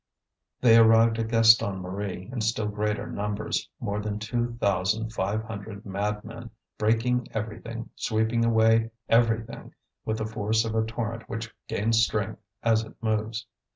[0.61, 5.85] They arrived at Gaston Marie in still greater numbers, more than two thousand five hundred
[5.85, 12.41] madmen, breaking everything, sweeping away everything, with the force of a torrent which gains strength
[12.63, 13.45] as it moves.